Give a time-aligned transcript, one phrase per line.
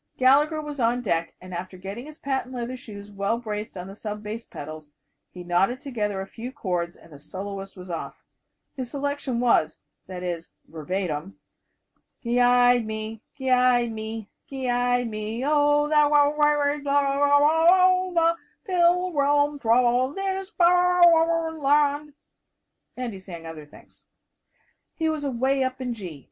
[0.17, 3.95] Gallagher was on deck and after getting his patent leather shoes well braced on the
[3.95, 4.95] sub bass pedals,
[5.29, 8.23] he knotted together a few chords, and the soloist was off.
[8.73, 11.37] His selection was that is, verbatim,
[12.23, 16.97] "Ge yide me, ge yide me, ge yide me, O, Thor or gra ut Jaw
[17.01, 17.37] aw
[17.67, 18.33] hars vah,
[18.65, 22.13] Pi il grum thraw aw this baw aw raw en larnd."
[22.97, 24.05] And he sang other things.
[24.95, 26.19] He was away up in G.